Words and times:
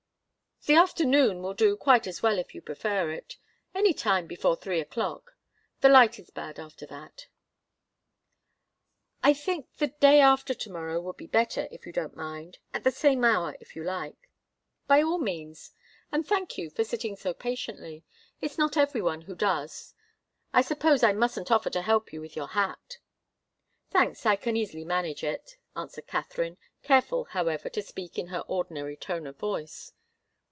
"The 0.67 0.75
afternoon 0.75 1.41
will 1.41 1.55
do 1.55 1.75
quite 1.75 2.05
as 2.05 2.21
well, 2.21 2.37
if 2.37 2.53
you 2.53 2.61
prefer 2.61 3.09
it. 3.09 3.35
Any 3.73 3.95
time 3.95 4.27
before 4.27 4.55
three 4.55 4.79
o'clock. 4.79 5.35
The 5.79 5.89
light 5.89 6.19
is 6.19 6.29
bad 6.29 6.59
after 6.59 6.85
that." 6.85 7.25
"I 9.23 9.33
think 9.33 9.75
the 9.77 9.87
day 9.87 10.19
after 10.21 10.53
to 10.53 10.69
morrow 10.69 11.01
would 11.01 11.17
be 11.17 11.25
better, 11.25 11.67
if 11.71 11.87
you 11.87 11.91
don't 11.91 12.15
mind. 12.15 12.59
At 12.75 12.83
the 12.83 12.91
same 12.91 13.23
hour, 13.23 13.57
if 13.59 13.75
you 13.75 13.83
like." 13.83 14.29
"By 14.85 15.01
all 15.01 15.17
means. 15.17 15.71
And 16.11 16.27
thank 16.27 16.59
you, 16.59 16.69
for 16.69 16.83
sitting 16.83 17.15
so 17.15 17.33
patiently. 17.33 18.03
It's 18.39 18.59
not 18.59 18.77
every 18.77 19.01
one 19.01 19.21
who 19.23 19.33
does. 19.33 19.95
I 20.53 20.61
suppose 20.61 21.01
I 21.01 21.11
mustn't 21.11 21.49
offer 21.49 21.71
to 21.71 21.81
help 21.81 22.13
you 22.13 22.21
with 22.21 22.35
your 22.35 22.49
hat." 22.49 22.99
"Thanks, 23.89 24.27
I 24.27 24.35
can 24.35 24.55
easily 24.55 24.85
manage 24.85 25.23
it," 25.23 25.57
answered 25.75 26.05
Katharine, 26.05 26.59
careful, 26.83 27.23
however, 27.23 27.67
to 27.69 27.81
speak 27.81 28.19
in 28.19 28.27
her 28.27 28.41
ordinary 28.47 28.95
tone 28.95 29.25
of 29.25 29.39
voice. 29.39 29.93